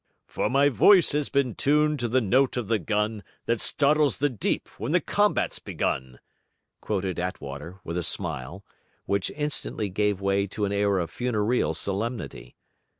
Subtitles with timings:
[0.25, 4.31] '"For my voice has been tuned to the note of the gun That startles the
[4.31, 6.17] deep when the combat's begun,"'
[6.81, 8.65] quoted Attwater, with a smile,
[9.05, 12.55] which instantly gave way to an air of funereal solemnity.